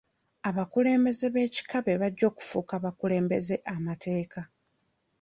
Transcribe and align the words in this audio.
Abakulembeze 0.49 1.25
b'ekika 1.33 1.77
be 1.85 1.93
bajja 2.01 2.23
okufuuka 2.31 2.73
abakulembeze 2.79 3.55
amateeka. 3.73 4.41